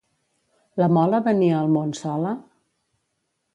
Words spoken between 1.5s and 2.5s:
al món sola?